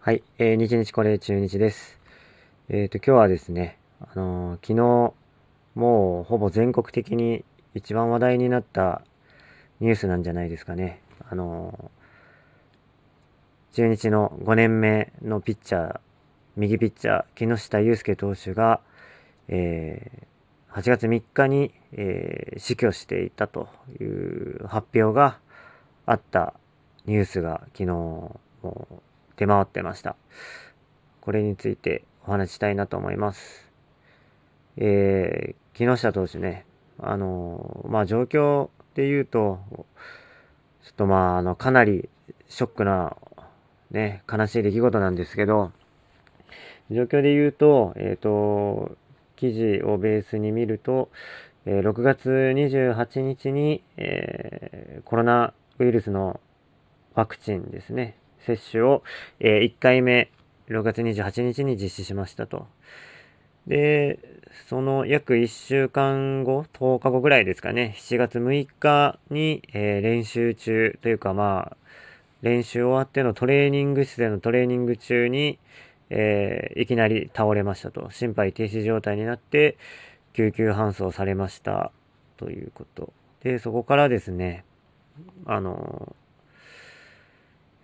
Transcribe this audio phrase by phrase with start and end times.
[0.00, 1.98] はい、えー、日日これ中日です。
[2.68, 5.12] えっ、ー、と、今日はですね、あのー、昨日、
[5.74, 9.02] もうほぼ全国的に一番話題になった
[9.80, 11.02] ニュースなんじゃないですかね。
[11.28, 16.00] あのー、中日の5年目のピッチャー、
[16.56, 18.80] 右ピッチャー、木下祐介投手が、
[19.48, 23.68] えー、8月3日に、えー、死去していたと
[24.00, 25.40] いう発表が
[26.06, 26.54] あった
[27.04, 28.94] ニュースが昨日もう
[29.38, 30.16] 出回ってました。
[31.20, 33.70] これについてお話したいなと思います。
[34.76, 36.66] えー、木下投手ね、
[36.98, 39.60] あのまあ状況で言うと、
[40.82, 42.08] ちょっとまあ、あの、かなり
[42.48, 43.16] ショックな、
[43.90, 45.70] ね、悲しい出来事なんですけど、
[46.90, 48.96] 状況で言うと、えっ、ー、と、
[49.36, 51.10] 記事をベースに見ると、
[51.64, 56.40] えー、6月28日に、えー、コロナウイルスの
[57.14, 58.16] ワクチンですね、
[58.46, 59.02] 接種を、
[59.40, 60.30] え、1回目、
[60.68, 62.66] 6月28日に実施しましたと。
[63.66, 64.18] で、
[64.68, 71.76] その約1週間後、10日後ぐらいですかね、7月6日に、えー、練習中というかまあ、
[72.42, 75.58] 練習終わってのトレーニング室でのトレーニング中に、
[76.10, 78.10] えー、いきなり倒れましたと。
[78.10, 79.76] 心肺停止状態になって、
[80.32, 81.90] 救急搬送されました
[82.36, 83.12] ということ。
[83.42, 84.64] で、そこからですね、
[85.46, 86.14] あの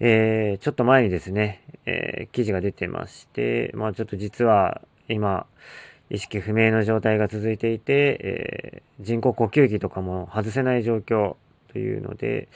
[0.06, 5.46] えー、ちょっと前にですね、えー、記事が出てまして、まあちょっと実は今、
[6.10, 11.36] 意識不明の状態が続いていて、えー、人工呼吸器とかも外せない状況
[11.72, 12.48] というので、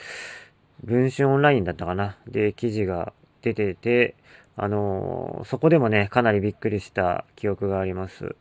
[0.84, 2.18] 文春オンラインだったかな？
[2.26, 4.14] で、記事が出てて、
[4.54, 8.36] あのそこでもね、かなりびっくりした記憶があります。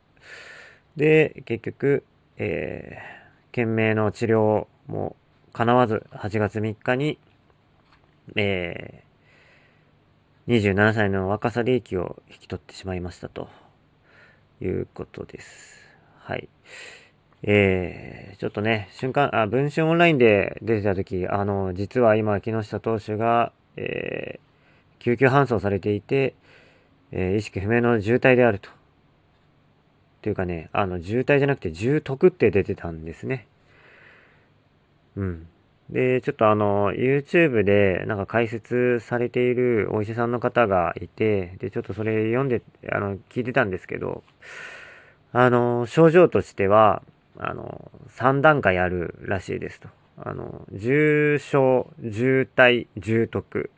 [0.97, 2.03] で、結局、
[2.35, 2.97] え、
[3.52, 5.16] 懸命の治療も
[5.53, 7.17] 叶わず、8月3日に、
[8.36, 13.50] えー、27歳の若さで息を引き取ってしまいましたと
[14.61, 15.84] いうことです。
[16.19, 16.50] はい。
[17.44, 26.34] えー、ちょっとね、瞬間、あ、文春オンラインで出てた時、あの、実は今、木下投手が、えー、救急搬送されていて、
[27.12, 28.69] えー、意識不明の重体であると。
[28.69, 28.74] っ
[30.22, 33.47] ていうかね、あの、重体じゃなくて重篤って出てたんですね。
[35.16, 35.47] うん。
[35.90, 42.62] で、ちょっとあの、YouTube でなんか解説されているお医者さんの方がいて、で、ちょっとそれ読んで、
[42.92, 44.24] あの、聞いてたんですけど、
[45.31, 47.03] あの、症状としては、
[47.38, 49.88] あの、3段階あるらしいですと。
[50.18, 53.69] あの、重症、重体、重篤。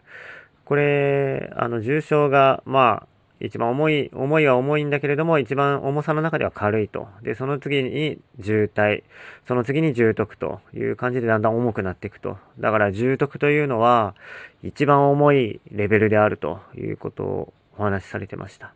[0.65, 3.08] これ、あの、重症が、まあ、
[3.41, 7.07] 一番重い、重いは重いんだけれども、一番重さの中では軽いと。
[7.21, 9.03] で、その次に渋滞、
[9.47, 12.37] その次に重篤という感じでだんだん重くなっていくと。
[12.59, 14.13] だから重篤というのは、
[14.61, 18.73] 一番重いレベルであるということをお話しされてました。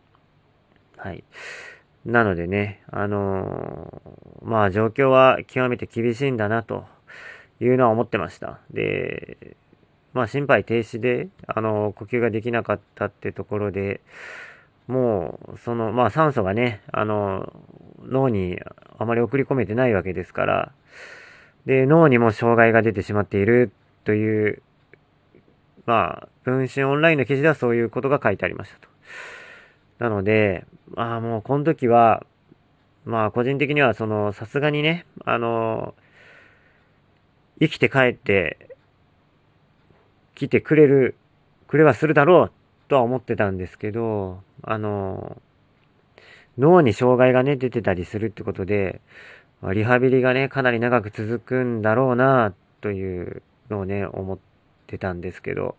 [0.95, 1.23] はい。
[2.05, 6.85] なのでね、あのー、まあ状況は極めて厳しいんだなと
[7.59, 8.59] いうのは思ってました。
[8.71, 9.57] で、
[10.13, 13.99] まあ心肺停止で、あの、呼吸ができなかったってところで、
[14.87, 17.53] もう、その、まあ酸素がね、あの、
[18.03, 18.59] 脳に
[18.97, 20.71] あまり送り込めてないわけですから、
[21.65, 23.71] で、脳にも障害が出てしまっている
[24.03, 24.61] という、
[25.85, 28.87] まあ、分身オンラインの記事ではそういうことが書いてありましたと。
[29.99, 32.25] なので、まあもうこの時は、
[33.05, 35.95] まあ個人的にはその、さすがにね、あの、
[37.59, 38.75] 生きて帰って
[40.35, 41.15] 来てくれる、
[41.67, 42.51] くれはするだろう
[42.93, 45.41] とは思ってたんですけど、あの、
[46.59, 49.01] 脳に障害がね、出てたりするってことで、
[49.63, 54.37] リハビリがね、かなり長く続くんだろうな、というのをね、思っ
[54.85, 55.75] てたんですけど、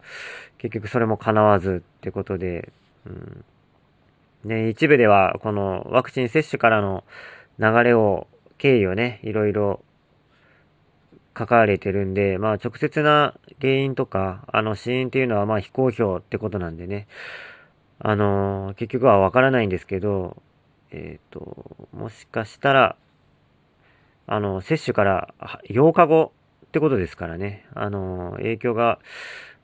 [0.59, 2.73] 結局それも叶わずってことで、
[3.07, 3.45] うん。
[4.45, 7.05] ね、一部では、このワクチン接種からの
[7.61, 8.27] 流れを、
[8.59, 9.85] 経緯をね、いろいろ
[11.37, 17.07] 書かれてるんで、まあ直接な原因とか、あの死因っていうのはまあ非公表ってことなんでね、
[17.99, 20.37] あのー、結局はわからないんですけど、
[20.91, 22.97] えっ、ー、と、もしかしたら、
[24.27, 25.35] あの、接種から
[25.69, 26.33] 8日後
[26.67, 28.99] ってことですからね、あのー、影響が、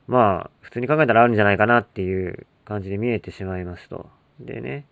[0.06, 4.08] まあ、普通に考えたらあるんじゃないかなっていう感じで見えてしまいますと。
[4.40, 4.86] でね、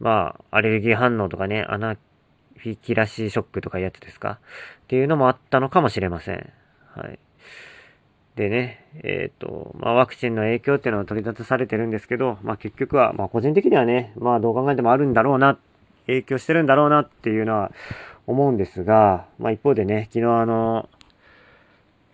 [0.00, 4.38] まあ、アレルギー反応とかね、アナフィキラシーショックとかいうやつですか。
[4.86, 6.52] っていうのもあったのかもしれません。
[6.94, 7.18] はい。
[8.36, 15.58] でね、えっ、ー、と、まあ、ワクチンの影響っていうのは取り立たされてるんですけど、まあ、結局は、まあ、個人的にはね、まあ、どう考えてもあるんだろうな、
[16.06, 17.72] 影響してるんだろうなっていうのは
[18.26, 20.88] 思うんですが、まあ、一方でね、昨日あの、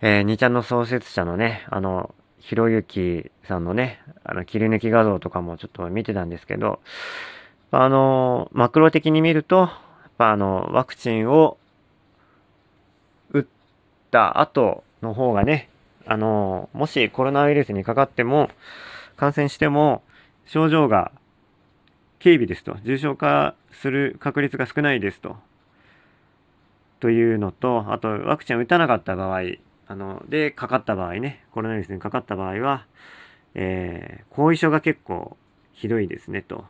[0.01, 6.81] えー、2ちゃんの創設者のね、あの、ひろゆきさんのね、あの切り抜き画像とかもちょっと見てたんですけど、
[7.71, 9.69] あの、マクロ的に見ると、やっ
[10.17, 11.57] ぱあの、ワクチンを
[14.13, 15.69] った後の方がね、
[16.05, 18.49] あの、もしコロナウイルスにかかっても、
[19.17, 20.03] 感染しても、
[20.45, 21.11] 症状が
[22.21, 25.37] 軽微ですと、重症化する確率が少ないですと、
[26.99, 29.41] というのと、あと、ワクチンを打たなかった場合、
[29.87, 32.85] あの、で、かかった場合ね、コロナウイルスにかかった場合は、
[33.55, 35.37] えー、後遺症が結構
[35.73, 36.65] ひどいですねと。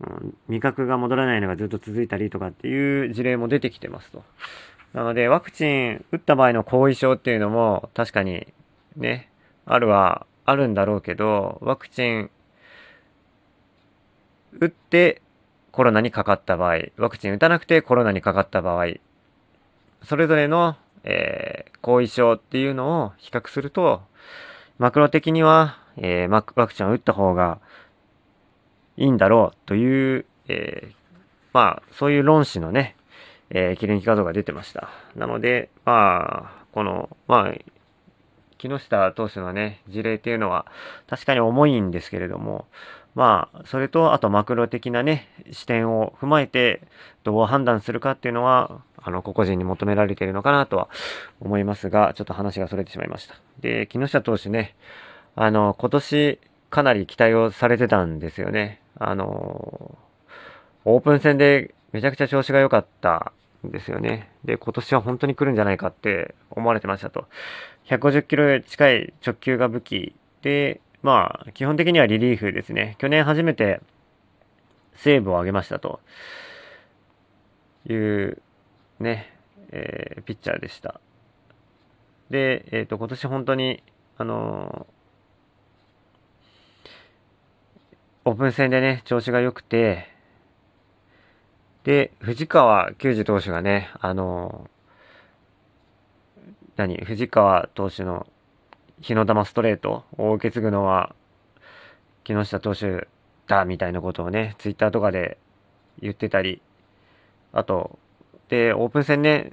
[0.00, 4.24] うん、味覚が戻らないのがずっと続いたりとかっていう事例も出てきてますと。
[4.92, 8.46] なので、ワクチン打った場合の後遺症っていうのも確かに
[8.96, 9.30] ね、
[9.64, 12.30] あるはあるんだろうけど、ワクチン
[14.58, 15.22] 打って
[15.70, 18.86] コロナにかかった場合、ワクチン打たなくてコロナにかかった場合、
[20.02, 24.02] それぞれのえー、後遺症っていうのを比較すると、
[24.78, 27.58] マクロ的には、えー、ワクチンを打った方が
[28.96, 30.94] いいんだろうという、えー、
[31.52, 32.96] まあ、そういう論旨のね、
[33.54, 34.88] えー、切り抜き画像が出てました。
[35.14, 37.54] なので、まあ、この、まあ、
[38.58, 40.66] 木下投手のね、事例っていうのは
[41.06, 42.66] 確かに重いんですけれども、
[43.14, 46.80] まあ、それと、あとマクロ的なね、視点を踏まえて、
[47.24, 50.88] どう判断するかっていうのは、あの、個々人に求められているのかなとは
[51.40, 53.34] 思いますが、ちょっと話が逸れてしまいました。
[53.60, 54.74] で、木下投手ね、
[55.34, 56.38] あの、今年
[56.70, 58.80] かなり期待をされてたんですよね。
[58.98, 59.98] あの、
[60.84, 63.32] オープン戦でめちゃくちゃ調子が良かった
[63.64, 64.30] ですよね。
[64.44, 67.26] で、今年は本当に来るんじゃないかって思われてましたと。
[67.86, 72.96] 150キロ近い直球が武器で、まあ、基本的にはリリーフですね。
[72.98, 73.80] 去年初めて
[74.94, 76.00] セーブを上げましたと
[77.88, 78.42] いう
[79.00, 79.32] ね、
[79.70, 81.00] えー、ピッチャーでした。
[82.30, 83.82] で、えっ、ー、と、今年本当に、
[84.16, 90.11] あのー、オープン戦でね、調子が良くて、
[91.84, 94.70] で、藤川球児投手がね、あの
[96.76, 98.26] 何、藤川投手の
[99.00, 101.14] 日の玉ストレートを受け継ぐのは
[102.24, 103.08] 木下投手
[103.48, 105.38] だみたいなことをね、ツイッターとかで
[106.00, 106.62] 言ってたり、
[107.52, 107.98] あと、
[108.48, 109.50] で、オープン戦ね、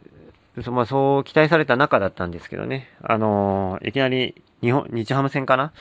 [0.64, 5.74] そまあ、そう期待された中だったんですけどね、あのー、いきなり日本、日ハム戦かな？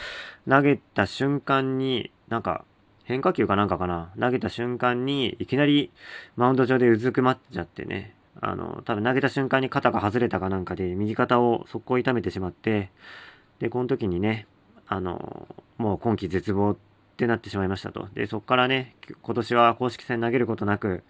[0.48, 2.64] 投げた瞬間に、なんか、
[3.08, 4.12] 変化球かなんかかな？
[4.20, 5.90] 投げた瞬間に、いきなり
[6.36, 12.90] マウンド上でうずくまっちゃってね、あの、多分投げた瞬間に肩が外れたかなんかで、右肩を速攻痛めてしまって、
[13.60, 14.46] で、この時にね、
[14.86, 16.76] あの、もう今季絶望っ
[17.16, 18.08] てなってしまいましたと。
[18.12, 21.02] で、そこからね、今年は公式戦投げることなく、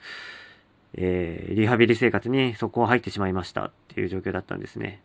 [0.95, 5.03] えー、リハビリ生活にそこを入ってしまいましたっていう状況だったんですね。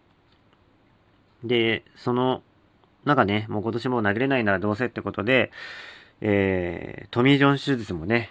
[1.44, 2.44] で、その
[3.04, 5.52] 中ね、もう今年も投げれないならどうせってことで、
[6.22, 8.30] えー、トミー・ジョン手術もね、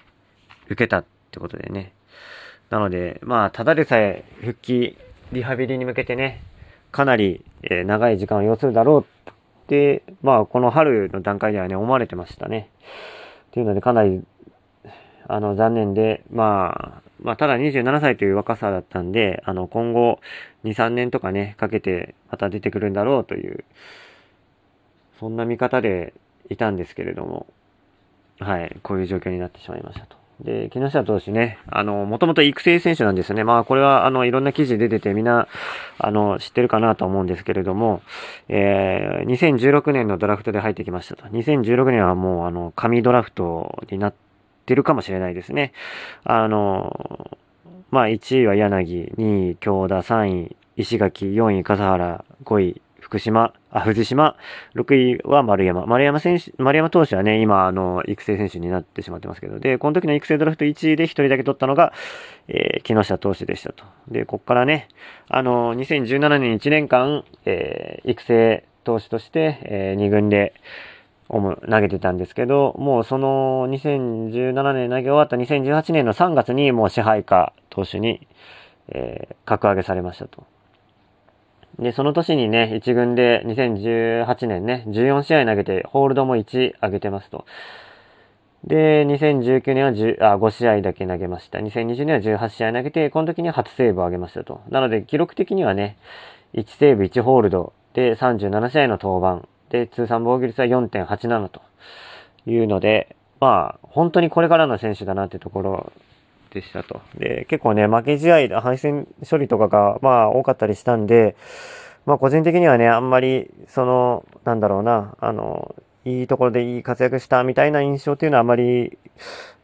[0.66, 1.92] 受けたってことでね。
[2.70, 4.96] なので、まあ、ただでさえ復帰、
[5.32, 6.42] リハビリに向けてね、
[6.90, 9.34] かなり、え長い時間を要するだろうっ
[9.66, 12.70] て、まあ、この春の段階ではね、思われてましたね。
[13.48, 14.22] っていうので、かなり、
[15.28, 20.20] あの、残念で、まあ、まあ、ただ27歳という若さだったんで、あの、今後、
[20.64, 23.64] 2、3年とかね、かけて、また出てくるんだろうという、
[25.20, 26.12] そんな見方で
[26.50, 27.46] いたんですけれども、
[28.44, 30.22] はい、こういう状況になってしまいましたと。
[30.40, 33.44] で、木下投手ね、あの、もともと育成選手なんですよね。
[33.44, 35.46] まあ、これは、あの、いろんな記事出てて、みんな、
[35.98, 38.02] あの、知ってるかなと思うんですけれども、
[38.48, 41.26] えー、2016年のドラフトで入ってきましたと。
[41.26, 44.14] 2016年はもう、あの、神ドラフトになっ
[44.66, 45.72] てるかもしれないですね。
[46.24, 47.38] あの、
[47.90, 54.36] まあ、1位は柳、2位、京田、3位、石垣、4位、笠原、5位、福島、あ、藤島、
[54.74, 55.84] 6位は丸山。
[55.84, 61.92] 丸山選手、丸山投手はね、今、あの、育成選手になってしまってますけど、で、この時の育成ドラフト1位で1人だけ取ったのが、
[62.48, 63.84] えー、木下投手でしたと。
[64.08, 64.88] で、こっからね、
[65.28, 70.54] あの、2017年1年間、えー、育成投手として、えー、2軍で、
[71.28, 78.26] 投げてたんですけど、もうその2017年投げ終わった2018年の3月にもう支配下投手に、
[78.88, 80.46] えー、格上げされましたと。
[81.78, 87.44] で、その年にね、1軍で2018年ね、14試合投げて、ホールドも1上げてますと。
[88.64, 91.58] で、2019年は10あ5試合だけ投げました。
[91.58, 94.60] 2020年は18試合投げて、この時に初セーブを上げましたと。
[94.68, 95.96] なので、記録的にはね、
[96.54, 99.48] 1セーブ1ホールドで37試合の登板。
[99.70, 101.62] で、通算防御率は4.87と
[102.46, 105.92] いうので、まあ、本当にこれからの選手だなってところ
[106.52, 107.00] でしたと。
[107.16, 111.36] で、結構ね、負け試合、敗戦処理とかが、まあ、多かったりしたんで、
[112.04, 118.98] まあ個人的にはね、あんまり、その、なんだろうな、あの、いいところでいい活躍したみたいな印象っていうのはあまり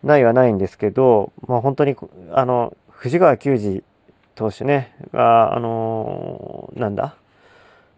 [0.05, 1.97] ないはないんですけど、まあ本当に、
[2.33, 3.83] あの、藤川球児
[4.35, 7.17] 投手ね、が、あの、なんだ、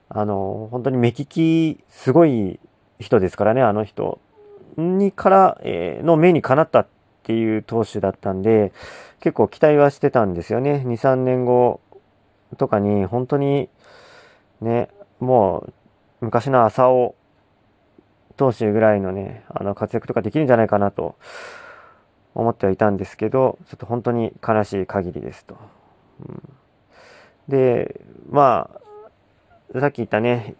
[0.08, 2.58] あの、本当に目利き、すごい
[2.98, 4.18] 人ですからね、あの人。
[4.76, 6.86] にから、えー、の目にかなった
[7.30, 8.72] ていう投手だったんで、
[9.20, 10.82] 結構期待はしてたんですよね。
[10.84, 11.80] 2、3年後
[12.56, 13.68] とかに、本当に、
[14.60, 14.88] ね、
[15.20, 15.72] もう、
[16.22, 17.14] 昔の浅尾
[18.36, 21.14] 投手ぐらいのね、あの活躍とかできるんじゃないかなと
[22.34, 25.56] 思ってはいたんですけど、ちょっと本当に悲しい限りですと。
[26.26, 26.42] うん、
[27.48, 28.70] で、ま
[29.74, 30.56] あ、さっき言ったね、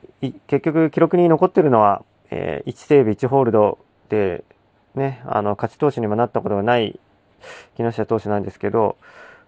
[0.47, 4.45] 結局記録に残ってるのは、えー、1セーブ1ホールドで、
[4.95, 6.99] ね、あの、勝ち投手にもなったことがない
[7.77, 8.97] 木下投手なんですけど、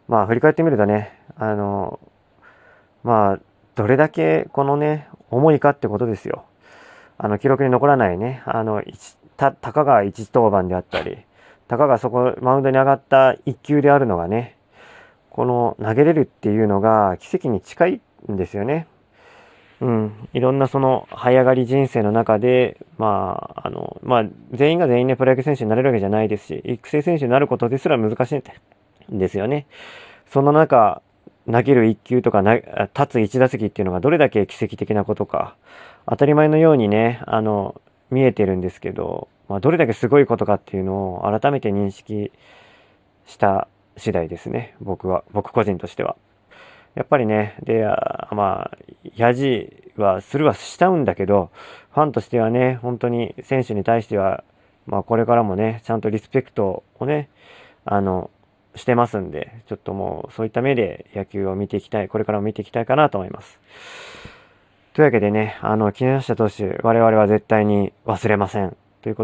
[0.09, 2.01] まあ、振り返ってみるとね、あの、
[3.03, 3.41] まあ、
[3.75, 6.45] どれだけこのね、重いかってことですよ。
[7.19, 8.83] あの、記録に残らないね、あの、
[9.37, 11.19] た、たかが1登板であったり、
[11.69, 14.57] たかがそこ、マウンドに上がった1球であるのがね、
[15.31, 18.87] この投げれるっていうのが奇跡に近いんですよね。
[19.83, 28.33] うん、いろんなその這い上がり人生の中で、まあ、あの、まあ、全員が全員ね、プロ野球選手になれるわけじゃないですし、育成選手になることですら難し
[29.11, 29.67] いんですよね。
[30.31, 31.03] その中、
[31.51, 35.57] 投げる1球とかな、立つ1打席っていうのがどれだけ奇跡的なことか、
[36.09, 37.81] 当たり前のようにね、あの、
[38.13, 42.31] 見えてるんですけど、まあ、どれだけすごいことかっていうのを改めて認識
[43.27, 44.77] した次第ですね。
[44.81, 46.15] 僕は、僕個人としては。
[46.95, 48.79] やっぱりね、で、あまあ、
[49.17, 51.51] やじはするはしちゃうんだけど、
[51.93, 54.45] ファンとしてはね、本当に選手に対しては、
[54.87, 57.29] まあこれからもね、ちゃんとリスペクトをね、
[57.85, 58.31] あの、
[58.75, 63.59] してますんで、ちょっともうそういった目で野球を見ていきたい、これからも見ていきたいかなと思います。
[64.95, 68.77] というわけでね、あの、木下投手、我々は絶対に忘れません。
[69.03, 69.21] ということ